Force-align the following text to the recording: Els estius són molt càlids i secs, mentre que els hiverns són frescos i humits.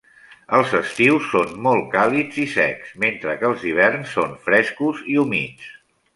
Els 0.59 0.71
estius 0.77 1.27
són 1.33 1.51
molt 1.67 1.85
càlids 1.91 2.39
i 2.45 2.47
secs, 2.55 2.95
mentre 3.05 3.37
que 3.43 3.49
els 3.51 3.67
hiverns 3.73 4.17
són 4.19 4.35
frescos 4.49 5.07
i 5.15 5.21
humits. 5.27 5.71